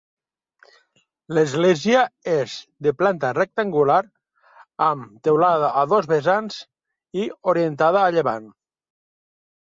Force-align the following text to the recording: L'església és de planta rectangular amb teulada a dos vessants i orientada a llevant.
L'església 1.37 2.01
és 2.35 2.55
de 2.87 2.93
planta 3.01 3.31
rectangular 3.39 3.99
amb 4.87 5.21
teulada 5.29 5.71
a 5.83 5.85
dos 5.93 6.11
vessants 6.15 6.59
i 7.23 7.29
orientada 7.55 8.03
a 8.09 8.19
llevant. 8.19 8.51